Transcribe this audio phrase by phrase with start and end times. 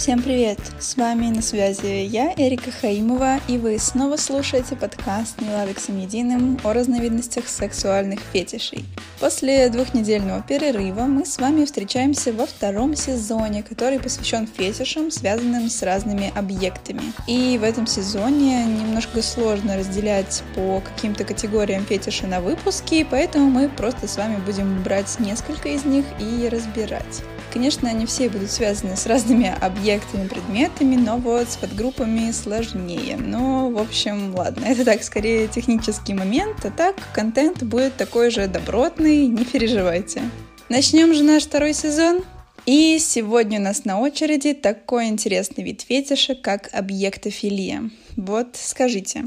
[0.00, 0.58] Всем привет!
[0.78, 6.72] С вами на связи я, Эрика Хаимова, и вы снова слушаете подкаст «Милавиксом единым» о
[6.72, 8.86] разновидностях сексуальных фетишей.
[9.20, 15.82] После двухнедельного перерыва мы с вами встречаемся во втором сезоне, который посвящен фетишам, связанным с
[15.82, 17.02] разными объектами.
[17.26, 23.68] И в этом сезоне немножко сложно разделять по каким-то категориям фетиши на выпуски, поэтому мы
[23.68, 27.22] просто с вами будем брать несколько из них и разбирать.
[27.52, 33.16] Конечно, они все будут связаны с разными объектами, предметами, но вот с подгруппами сложнее.
[33.16, 38.46] Но, в общем, ладно, это так, скорее технический момент, а так контент будет такой же
[38.46, 40.22] добротный, не переживайте.
[40.68, 42.22] Начнем же наш второй сезон.
[42.66, 47.90] И сегодня у нас на очереди такой интересный вид фетиша, как объектофилия.
[48.16, 49.24] Вот скажите,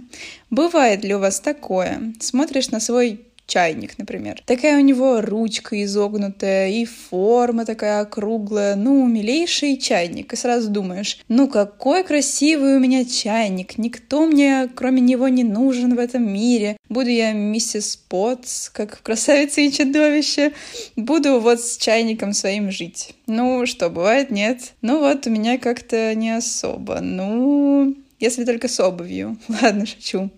[0.49, 2.13] бывает ли у вас такое?
[2.21, 4.41] Смотришь на свой чайник, например.
[4.45, 10.33] Такая у него ручка изогнутая, и форма такая округлая, ну, милейший чайник.
[10.33, 15.95] И сразу думаешь, ну, какой красивый у меня чайник, никто мне, кроме него, не нужен
[15.95, 16.77] в этом мире.
[16.89, 20.53] Буду я миссис Потс, как в «Красавице и чудовище»,
[20.95, 23.13] буду вот с чайником своим жить.
[23.27, 24.73] Ну, что, бывает, нет?
[24.81, 26.99] Ну, вот у меня как-то не особо.
[27.01, 29.37] Ну, если только с обувью.
[29.61, 30.29] Ладно, шучу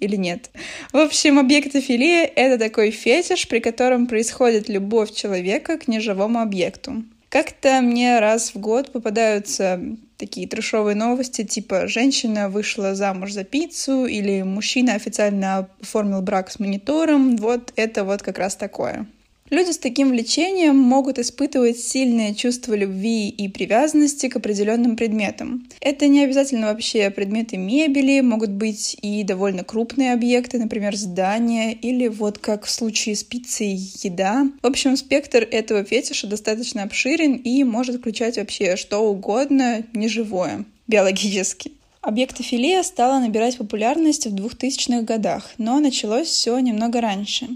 [0.00, 0.50] или нет.
[0.92, 7.04] В общем, объектофилия— это такой фетиш, при котором происходит любовь человека к неживому объекту.
[7.28, 9.80] Как-то мне раз в год попадаются
[10.16, 16.58] такие трешовые новости, типа «женщина вышла замуж за пиццу» или «мужчина официально оформил брак с
[16.58, 17.36] монитором».
[17.36, 19.06] Вот это вот как раз такое.
[19.50, 25.66] Люди с таким влечением могут испытывать сильное чувство любви и привязанности к определенным предметам.
[25.80, 32.08] Это не обязательно вообще предметы мебели, могут быть и довольно крупные объекты, например, здания или
[32.08, 34.46] вот как в случае с пиццей еда.
[34.62, 41.72] В общем, спектр этого фетиша достаточно обширен и может включать вообще что угодно неживое биологически.
[42.00, 47.48] Объектофилия стала набирать популярность в 2000-х годах, но началось все немного раньше.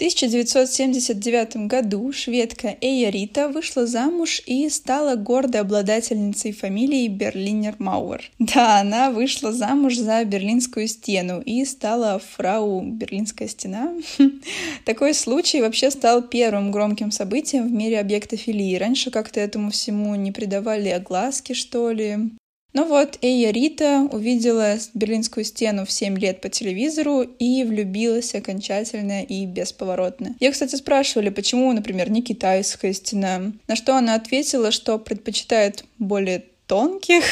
[0.00, 8.30] В 1979 году шведка Эя Рита вышла замуж и стала гордой обладательницей фамилии Берлинер Мауэр.
[8.38, 13.92] Да, она вышла замуж за Берлинскую стену и стала фрау Берлинская стена.
[14.86, 18.76] Такой случай вообще стал первым громким событием в мире объектофилии.
[18.76, 22.30] Раньше как-то этому всему не придавали огласки, что ли.
[22.72, 29.24] Ну вот, Эя Рита увидела Берлинскую стену в 7 лет по телевизору и влюбилась окончательно
[29.24, 30.36] и бесповоротно.
[30.38, 36.44] Я, кстати, спрашивали, почему, например, не китайская стена, на что она ответила, что предпочитает более
[36.66, 37.24] тонких,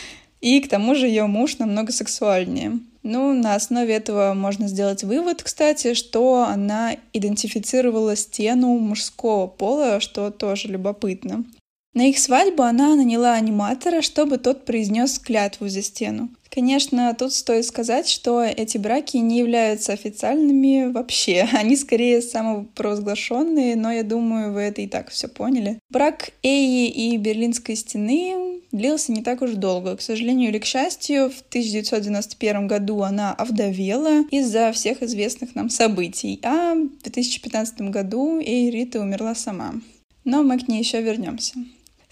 [0.40, 2.78] и к тому же ее муж намного сексуальнее.
[3.02, 10.30] Ну, на основе этого можно сделать вывод, кстати, что она идентифицировала стену мужского пола, что
[10.30, 11.44] тоже любопытно.
[11.96, 16.28] На их свадьбу она наняла аниматора, чтобы тот произнес клятву за стену.
[16.50, 21.48] Конечно, тут стоит сказать, что эти браки не являются официальными вообще.
[21.54, 25.78] Они скорее самопровозглашенные, но я думаю, вы это и так все поняли.
[25.88, 29.96] Брак Эи и Берлинской стены длился не так уж долго.
[29.96, 36.40] К сожалению или к счастью, в 1991 году она овдовела из-за всех известных нам событий,
[36.42, 39.76] а в 2015 году Эи Рита умерла сама.
[40.24, 41.54] Но мы к ней еще вернемся.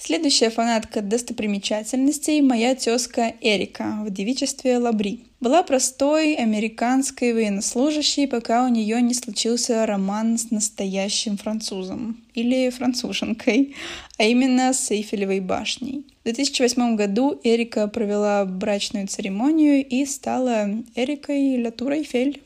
[0.07, 5.25] Следующая фанатка достопримечательностей– моя тезка Эрика в девичестве Лабри.
[5.41, 13.77] Была простой американской военнослужащей, пока у нее не случился роман с настоящим французом или француженкой,
[14.19, 16.05] а именно с Эйфелевой башней.
[16.21, 22.43] В 2008 году Эрика провела брачную церемонию и стала Эрикой Латур Эйфель.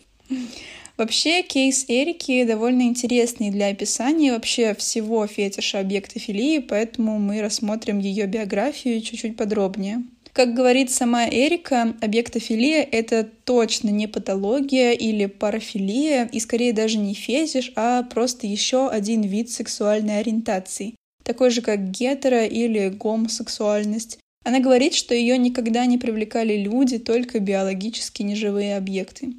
[0.99, 8.27] Вообще, кейс Эрики довольно интересный для описания вообще всего фетиша объектофилии, поэтому мы рассмотрим ее
[8.27, 10.03] биографию чуть-чуть подробнее.
[10.33, 17.15] Как говорит сама Эрика, объектофилия— это точно не патология или парафилия, и скорее даже не
[17.15, 24.19] фетиш, а просто еще один вид сексуальной ориентации, такой же как гетеро или гомосексуальность.
[24.45, 29.35] Она говорит, что ее никогда не привлекали люди, только биологически неживые объекты.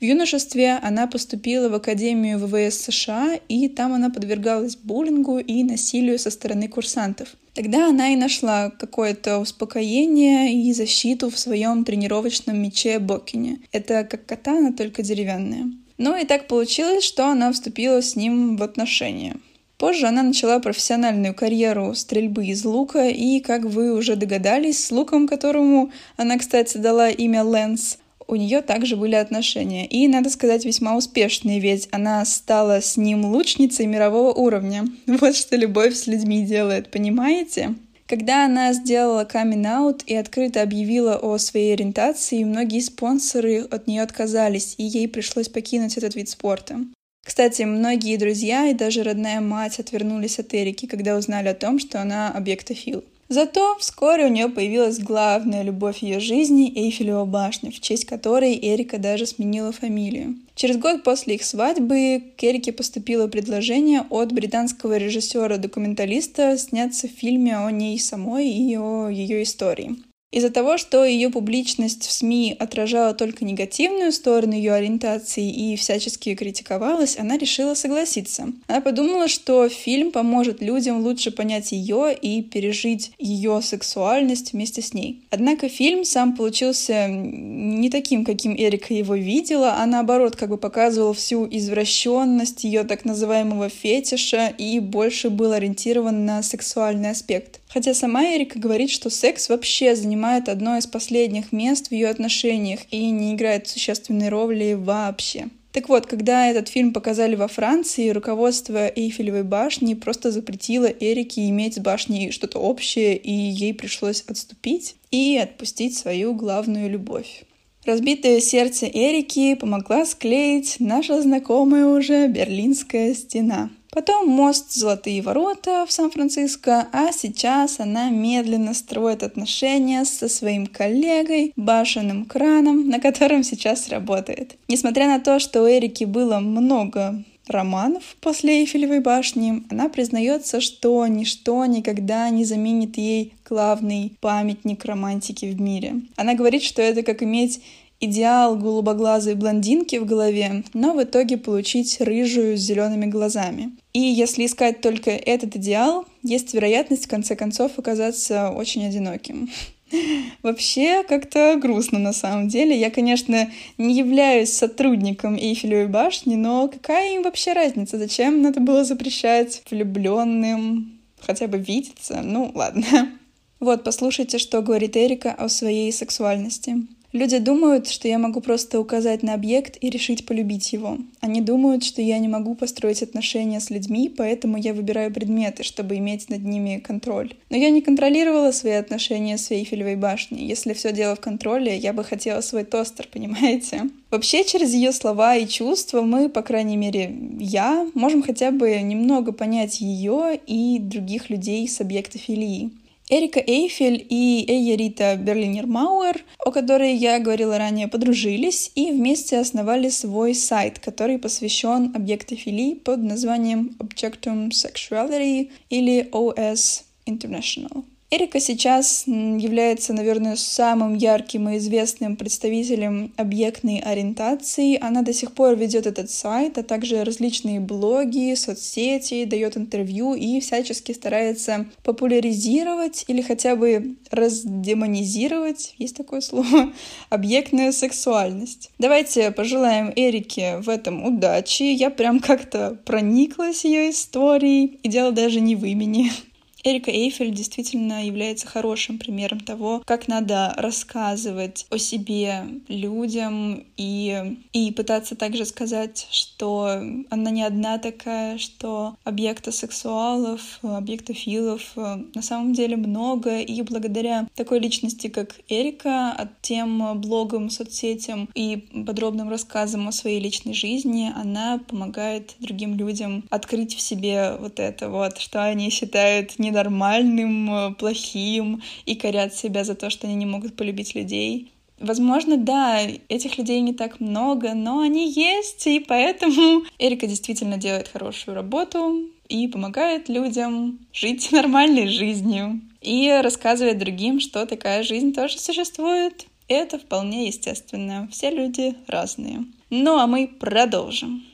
[0.00, 6.18] В юношестве она поступила в Академию ВВС США, и там она подвергалась буллингу и насилию
[6.18, 7.28] со стороны курсантов.
[7.54, 13.60] Тогда она и нашла какое-то успокоение и защиту в своем тренировочном мече Бокине.
[13.70, 15.70] Это как катана, только деревянная.
[15.96, 19.36] Ну и так получилось, что она вступила с ним в отношения.
[19.78, 25.28] Позже она начала профессиональную карьеру стрельбы из лука, и, как вы уже догадались, с луком,
[25.28, 29.86] которому она, кстати, дала имя Лэнс, у нее также были отношения.
[29.86, 34.86] И, надо сказать, весьма успешные, ведь она стала с ним лучницей мирового уровня.
[35.06, 37.74] Вот что любовь с людьми делает, понимаете?
[38.06, 44.74] Когда она сделала камин-аут и открыто объявила о своей ориентации, многие спонсоры от нее отказались,
[44.76, 46.80] и ей пришлось покинуть этот вид спорта.
[47.24, 52.02] Кстати, многие друзья и даже родная мать отвернулись от Эрики, когда узнали о том, что
[52.02, 53.02] она объектофил.
[53.34, 58.96] Зато вскоре у нее появилась главная любовь ее жизни— Эйфелева башня, в честь которой Эрика
[58.98, 60.36] даже сменила фамилию.
[60.54, 67.56] Через год после их свадьбы к Эрике поступило предложение от британского режиссера-документалиста сняться в фильме
[67.56, 69.96] о ней самой и о ее истории.
[70.34, 76.34] Из-за того, что ее публичность в СМИ отражала только негативную сторону ее ориентации и всячески
[76.34, 78.48] критиковалась, она решила согласиться.
[78.66, 84.92] Она подумала, что фильм поможет людям лучше понять ее и пережить ее сексуальность вместе с
[84.92, 85.22] ней.
[85.30, 91.12] Однако фильм сам получился не таким, каким Эрика его видела, а наоборот как бы показывал
[91.12, 97.60] всю извращенность ее так называемого фетиша и больше был ориентирован на сексуальный аспект.
[97.74, 102.78] Хотя сама Эрика говорит, что секс вообще занимает одно из последних мест в ее отношениях
[102.92, 105.48] и не играет существенной роли вообще.
[105.72, 111.74] Так вот, когда этот фильм показали во Франции, руководство Эйфелевой башни просто запретило Эрике иметь
[111.74, 117.42] с башней что-то общее, и ей пришлось отступить и отпустить свою главную любовь.
[117.84, 125.92] Разбитое сердце Эрики помогла склеить наша знакомая уже Берлинская стена— Потом мост «Золотые ворота» в
[125.92, 133.88] Сан-Франциско, а сейчас она медленно строит отношения со своим коллегой, башенным краном, на котором сейчас
[133.88, 134.56] работает.
[134.66, 141.06] Несмотря на то, что у Эрики было много романов после Эйфелевой башни, она признается, что
[141.06, 146.00] ничто никогда не заменит ей главный памятник романтики в мире.
[146.16, 147.62] Она говорит, что это как иметь
[148.00, 153.70] идеал голубоглазой блондинки в голове, но в итоге получить рыжую с зелеными глазами.
[153.94, 159.48] И если искать только этот идеал, есть вероятность в конце концов оказаться очень одиноким.
[160.42, 162.76] Вообще как-то грустно на самом деле.
[162.76, 163.48] Я, конечно,
[163.78, 167.96] не являюсь сотрудником Эйфелевой башни, но какая им вообще разница?
[167.96, 172.20] Зачем надо было запрещать влюбленным хотя бы видеться?
[172.22, 172.84] Ну, ладно.
[173.60, 176.86] Вот, послушайте, что говорит Эрика о своей сексуальности.
[177.14, 180.98] Люди думают, что я могу просто указать на объект и решить полюбить его.
[181.20, 185.96] Они думают, что я не могу построить отношения с людьми, поэтому я выбираю предметы, чтобы
[185.98, 187.34] иметь над ними контроль.
[187.50, 190.44] Но я не контролировала свои отношения с Эйфелевой башней.
[190.44, 193.82] Если все дело в контроле, я бы хотела свой тостер, понимаете?
[194.10, 199.30] Вообще, через ее слова и чувства мы, по крайней мере, я, можем хотя бы немного
[199.30, 202.72] понять ее и других людей с объектофилии.
[203.16, 209.88] Эрика Эйфель и Эйя Рита Берлинер-Мауэр, о которой я говорила ранее, подружились и вместе основали
[209.88, 217.84] свой сайт, который посвящен объектофилии под названием Objectum Sexuality или OS International.
[218.14, 224.78] Эрика сейчас является, наверное, самым ярким и известным представителем объектной ориентации.
[224.80, 230.38] Она до сих пор ведет этот сайт, а также различные блоги, соцсети, дает интервью и
[230.38, 236.72] всячески старается популяризировать или хотя бы раздемонизировать, есть такое слово,
[237.08, 238.70] объектную сексуальность.
[238.78, 241.64] Давайте пожелаем Эрике в этом удачи.
[241.64, 246.12] Я прям как-то прониклась ее историей, и дело даже не в имени.
[246.64, 254.72] Эрика Эйфель действительно является хорошим примером того, как надо рассказывать о себе людям и, и
[254.72, 256.80] пытаться также сказать, что
[257.10, 265.08] она не одна такая, что объектосексуалов, объектофилов на самом деле много, и благодаря такой личности,
[265.08, 268.56] как Эрика, от тем блогам, соцсетям и
[268.86, 274.88] подробным рассказам о своей личной жизни, она помогает другим людям открыть в себе вот это
[274.88, 280.16] вот, что они считают не ненормальным, э, плохим и корят себя за то, что они
[280.16, 281.50] не могут полюбить людей.
[281.80, 287.88] Возможно, да, этих людей не так много, но они есть, и поэтому Эрика действительно делает
[287.88, 295.38] хорошую работу и помогает людям жить нормальной жизнью и рассказывает другим, что такая жизнь тоже
[295.38, 296.26] существует.
[296.46, 298.08] Это вполне естественно.
[298.12, 299.44] Все люди разные.
[299.70, 301.24] Ну а мы продолжим.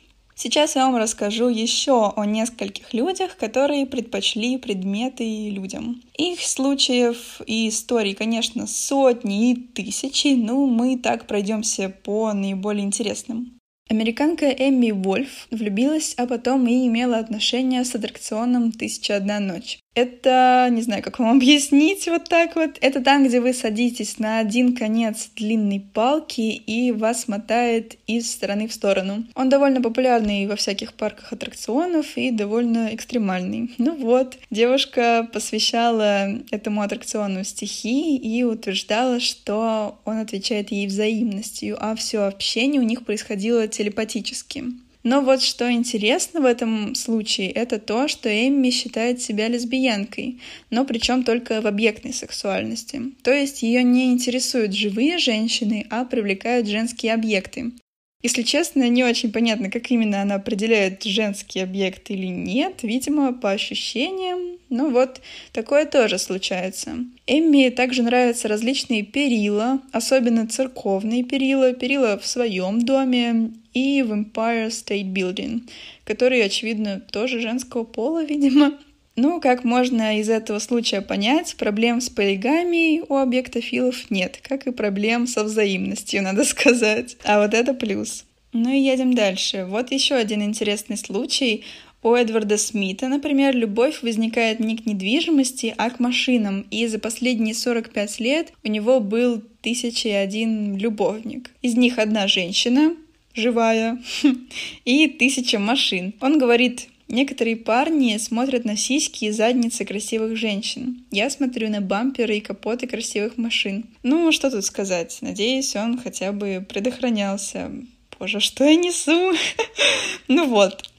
[0.42, 6.00] Сейчас я вам расскажу еще о нескольких людях, которые предпочли предметы людям.
[6.16, 13.59] Их случаев и историй, конечно, сотни и тысячи, но мы так пройдемся по наиболее интересным.
[13.90, 19.78] Американка Эмми Вольф влюбилась, а потом и имела отношения с аттракционом «Тысяча одна ночь».
[19.94, 22.78] Это, не знаю, как вам объяснить вот так вот.
[22.80, 28.68] Это там, где вы садитесь на один конец длинной палки и вас мотает из стороны
[28.68, 29.25] в сторону.
[29.35, 33.75] Он довольно популярный во всяких парках аттракционов и довольно экстремальный.
[33.78, 41.94] Ну вот, девушка посвящала этому аттракциону стихи и утверждала, что он отвечает ей взаимностью, а
[41.97, 44.64] все общение у них происходило телепатически.
[45.02, 50.85] Но вот что интересно в этом случае, это то, что Эмми считает себя лесбиянкой, но
[50.85, 53.00] причем только в объектной сексуальности.
[53.23, 57.73] То есть ее не интересуют живые женщины, а привлекают женские объекты.
[58.22, 62.82] Если честно, не очень понятно, как именно она определяет женский объект или нет.
[62.82, 64.58] Видимо, по ощущениям.
[64.68, 65.20] Ну вот,
[65.52, 66.96] такое тоже случается.
[67.26, 74.68] Эмми также нравятся различные перила, особенно церковные перила, перила в своем доме и в Empire
[74.68, 75.62] State Building,
[76.04, 78.78] которые, очевидно, тоже женского пола, видимо.
[79.22, 84.72] Ну, как можно из этого случая понять, проблем с полигамией у объектофилов нет, как и
[84.72, 87.18] проблем со взаимностью, надо сказать.
[87.24, 88.24] А вот это плюс.
[88.54, 89.66] Ну и едем дальше.
[89.68, 91.64] Вот еще один интересный случай.
[92.02, 97.54] У Эдварда Смита, например, любовь возникает не к недвижимости, а к машинам, и за последние
[97.54, 101.50] 45 лет у него был тысяча и один любовник.
[101.60, 102.96] Из них одна женщина,
[103.34, 104.02] живая,
[104.86, 106.14] и тысяча машин.
[106.22, 111.05] Он говорит, Некоторые парни смотрят на сиськи и задницы красивых женщин.
[111.11, 113.87] Я смотрю на бамперы и капоты красивых машин.
[114.05, 115.19] Ну, что тут сказать.
[115.21, 117.73] Надеюсь, он хотя бы предохранялся.
[118.20, 119.32] Боже, что я несу?
[120.28, 120.90] ну вот,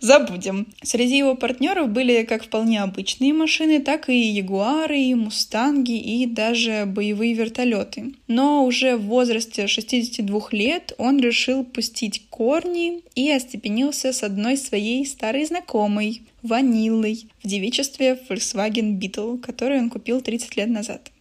[0.00, 0.66] Забудем.
[0.82, 6.84] Среди его партнеров были как вполне обычные машины, так и ягуары, и мустанги, и даже
[6.84, 8.14] боевые вертолеты.
[8.26, 15.06] Но уже в возрасте 62 лет он решил пустить корни и остепенился с одной своей
[15.06, 21.12] старой знакомой, Ванилой, в девичестве Volkswagen Beetle, который он купил 30 лет назад.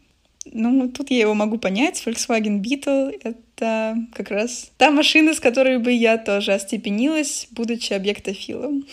[0.51, 2.01] Ну, тут я его могу понять.
[2.05, 3.11] Volkswagen Beetle—
[3.55, 8.85] это как раз та машина, с которой бы я тоже остепенилась, будучи объектофилом.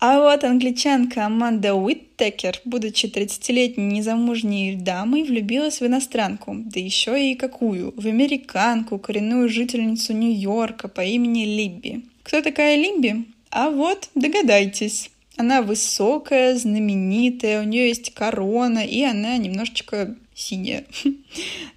[0.00, 7.34] А вот англичанка Аманда Уиттекер, будучи 30-летней незамужней дамой, влюбилась в иностранку, да еще и
[7.34, 12.06] какую, в американку, коренную жительницу Нью-Йорка по имени Либби.
[12.22, 13.26] Кто такая Либби?
[13.50, 15.10] А вот, догадайтесь.
[15.36, 20.84] Она высокая, знаменитая, у нее есть корона, и она немножечко синяя.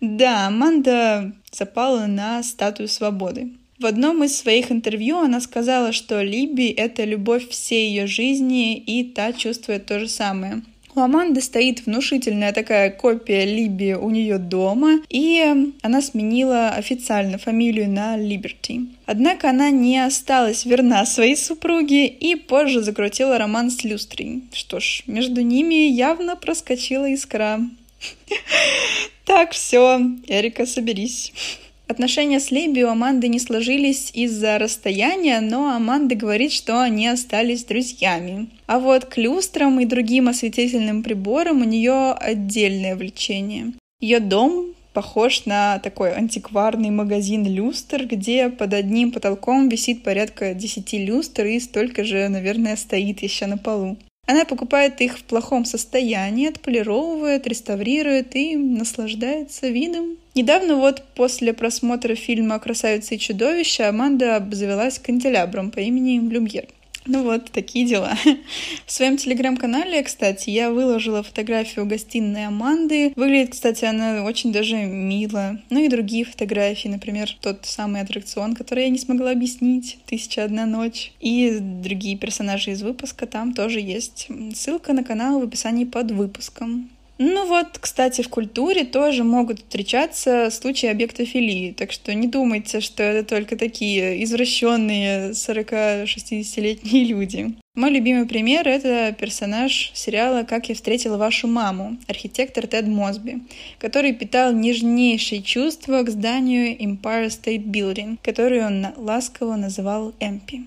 [0.01, 3.51] Да, Аманда запала на статую свободы.
[3.79, 9.03] В одном из своих интервью она сказала, что Либи— это любовь всей ее жизни, и
[9.03, 10.61] та чувствует то же самое.
[10.95, 17.89] У Аманды стоит внушительная такая копия Либи у нее дома, и она сменила официально фамилию
[17.89, 18.81] на Либерти.
[19.07, 24.43] Однако она не осталась верна своей супруге и позже закрутила роман с Люстрой.
[24.53, 27.59] Что ж, между ними явно проскочила искра.
[29.25, 31.31] Так, все, Эрика, соберись.
[31.87, 37.65] Отношения с Леби у Аманды не сложились из-за расстояния, но Аманда говорит, что они остались
[37.65, 38.47] друзьями.
[38.67, 43.73] А вот к люстрам и другим осветительным приборам у нее отдельное влечение.
[43.99, 50.93] Ее дом похож на такой антикварный магазин люстр, где под одним потолком висит порядка 10
[50.93, 53.97] люстр и столько же, наверное, стоит еще на полу.
[54.25, 60.17] Она покупает их в плохом состоянии, отполировывает, реставрирует и наслаждается видом.
[60.33, 66.67] Недавно вот после просмотра фильма «Красавица и чудовище» Аманда обзавелась канделябром по имени Люмьер.
[67.05, 68.17] Ну вот, такие дела.
[68.85, 73.11] В своем телеграм-канале, кстати, я выложила фотографию гостиной Аманды.
[73.15, 75.59] Выглядит, кстати, она очень даже мило.
[75.69, 80.65] Ну и другие фотографии, например, тот самый аттракцион, который я не смогла объяснить, «Тысяча одна
[80.65, 81.11] ночь».
[81.19, 84.27] И другие персонажи из выпуска там тоже есть.
[84.55, 86.89] Ссылка на канал в описании под выпуском.
[87.19, 93.03] Ну вот, кстати, в культуре тоже могут встречаться случаи объектофилии, так что не думайте, что
[93.03, 97.53] это только такие извращенные 40-60-летние люди.
[97.75, 103.41] Мой любимый пример— это персонаж сериала «Как я встретила вашу маму», архитектор Тед Мосби,
[103.79, 110.63] который питал нежнейшие чувства к зданию Empire State Building, который он ласково называл Эмпи.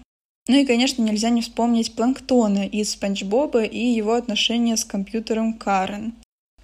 [0.49, 5.55] Ну и, конечно, нельзя не вспомнить Планктона из Спанч Боба и его отношения с компьютером
[5.55, 6.15] Карен.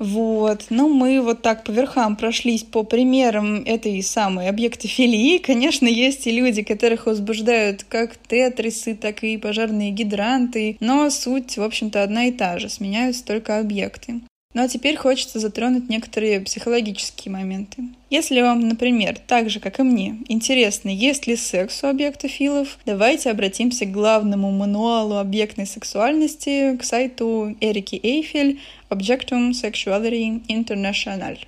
[0.02, 5.38] Вот, ну мы вот так по верхам прошлись по примерам этой самой объектофилии.
[5.38, 11.62] Конечно, есть и люди, которых возбуждают как тетрисы, так и пожарные гидранты, но суть, в
[11.62, 14.22] общем-то, одна и та же, сменяются только объекты.
[14.54, 17.84] Ну а теперь хочется затронуть некоторые психологические моменты.
[18.10, 23.30] Если вам, например, так же, как и мне, интересно, есть ли секс у объектофилов, давайте
[23.30, 28.60] обратимся к главному мануалу объектной сексуальности, к сайту Эрики Эйфель
[28.92, 31.38] Objectum Sexuality International.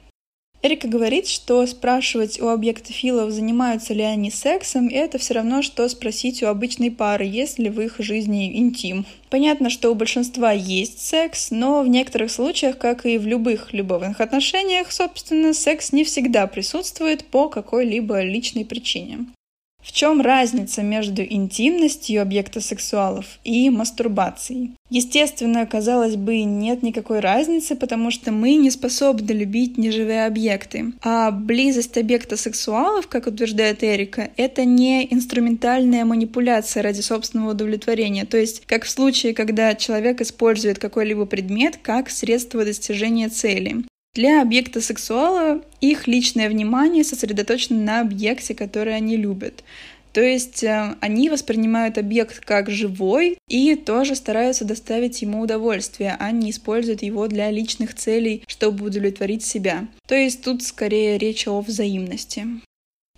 [0.63, 6.43] Эрика говорит, что спрашивать у объектофилов, занимаются ли они сексом, это все равно, что спросить
[6.43, 9.05] у обычной пары, есть ли в их жизни интим.
[9.29, 14.23] Понятно, что у большинства есть секс, но в некоторых случаях, как и в любых любовных
[14.23, 19.27] отношениях, собственно, секс не всегда присутствует по какой-либо личной причине.
[19.85, 24.73] В чем разница между интимностью объекта сексуалов и мастурбацией?
[24.89, 30.95] Естественно, казалось бы, нет никакой разницы, потому что мы не способны любить неживые объекты.
[31.03, 38.25] А близость объекта сексуалов, как утверждает Эрика, это не инструментальная манипуляция ради собственного удовлетворения.
[38.25, 43.85] То есть, как в случае, когда человек использует какой-либо предмет как средство достижения цели.
[44.15, 49.65] Для объекта сексуала их личное внимание сосредоточено на объекте, который они любят.
[50.13, 56.31] То есть э, они воспринимают объект как живой и тоже стараются доставить ему удовольствие, а
[56.31, 59.89] не используют его для личных целей, чтобы удовлетворить себя.
[60.07, 62.47] То есть тут скорее речь о взаимности.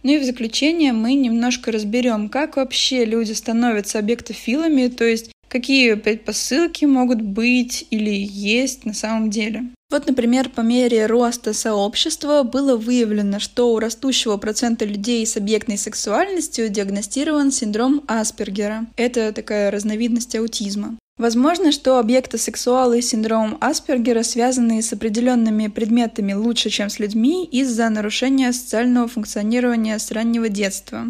[0.03, 5.95] Ну и в заключение мы немножко разберем, как вообще люди становятся объектофилами, то есть какие
[5.95, 9.65] предпосылки могут быть или есть на самом деле.
[9.89, 15.79] Вот, например, по мере роста сообщества было выявлено, что у растущего процента людей с объектной
[15.79, 18.87] сексуальностью диагностирован синдром Аспергера.
[18.97, 20.97] Это такая разновидность аутизма.
[21.19, 27.89] Возможно, что объектосексуалы с синдромом Аспергера связаны с определенными предметами лучше, чем с людьми, из-за
[27.89, 31.05] нарушения социального функционирования с раннего детства.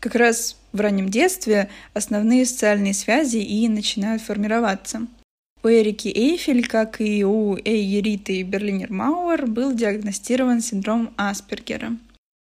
[0.00, 5.06] Как раз в раннем детстве основные социальные связи и начинают формироваться.
[5.64, 11.96] У Эрики Эйфель, как и у Эйериты Берлинер Мауэр, был диагностирован синдром Аспергера.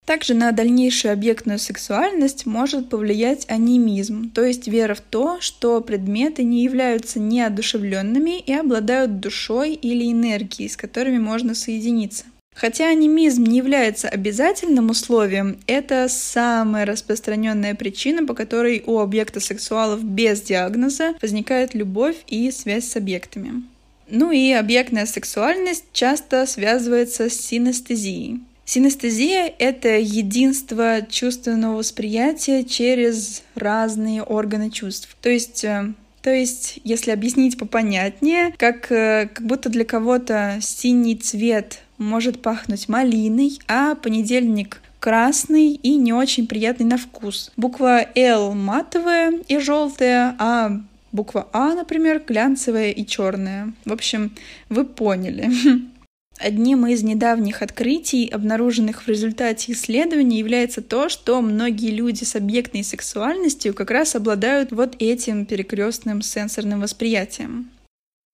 [0.07, 6.45] Также на дальнейшую объектную сексуальность может повлиять анимизм, то есть вера в то, что предметы
[6.45, 12.25] не являются неодушевленными и обладают душой или энергией, с которыми можно соединиться.
[12.61, 20.05] Хотя анимизм не является обязательным условием, это самая распространенная причина, по которой у объекта сексуалов
[20.05, 23.63] без диагноза возникает любовь и связь с объектами.
[24.11, 28.41] Ну и объектная сексуальность часто связывается с синестезией.
[28.67, 35.17] Синестезия— это единство чувственного восприятия через разные органы чувств.
[35.23, 41.17] То есть э, то есть, если объяснить попонятнее, как, э, как будто для кого-то синий
[41.17, 47.53] цвет может пахнуть малиной, а понедельник красный и не очень приятный на вкус.
[47.57, 50.81] Буква L матовая и желтая, а
[51.13, 53.73] буква А, например, глянцевая и черная.
[53.85, 54.33] В общем,
[54.69, 55.51] вы поняли.
[56.39, 62.83] Одним из недавних открытий, обнаруженных в результате исследований, является то, что многие люди с объектной
[62.83, 67.71] сексуальностью как раз обладают вот этим перекрестным сенсорным восприятием.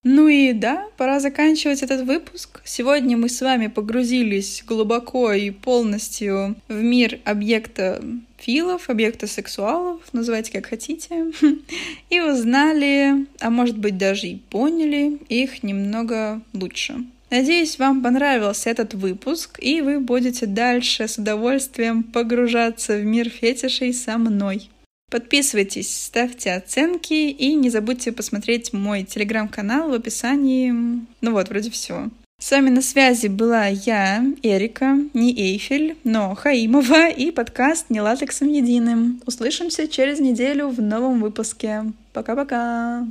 [0.09, 2.61] Ну и да, пора заканчивать этот выпуск.
[2.65, 8.01] Сегодня мы с вами погрузились глубоко и полностью в мир объекта
[8.39, 11.33] филов, объекта сексуалов, называйте как хотите,
[12.11, 17.05] и узнали, а может быть даже и поняли их немного лучше.
[17.31, 23.93] Надеюсь, вам понравился этот выпуск, и вы будете дальше с удовольствием погружаться в мир фетишей
[23.93, 24.71] со мной.
[25.11, 30.73] Подписывайтесь, ставьте оценки и не забудьте посмотреть мой телеграм-канал в описании.
[31.21, 32.11] Ну вот, вроде все.
[32.39, 38.49] С вами на связи была я, Эрика, не Эйфель, но Хаимова и подкаст «Не латексом
[38.49, 39.23] единым».
[39.27, 41.85] Услышимся через неделю в новом выпуске.
[42.13, 43.07] Пока-пока!